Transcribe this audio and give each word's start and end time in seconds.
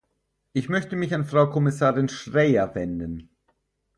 Ich 0.53 0.67
möchte 0.67 0.95
mich 0.95 1.13
an 1.13 1.25
Frau 1.25 1.45
Kommissarin 1.51 2.09
Schreyer 2.09 2.73
wenden. 2.73 3.29